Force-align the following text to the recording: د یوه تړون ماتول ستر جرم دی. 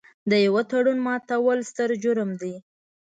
د 0.29 0.31
یوه 0.45 0.61
تړون 0.69 0.97
ماتول 1.07 1.59
ستر 1.71 1.89
جرم 2.03 2.29
دی. 2.41 2.55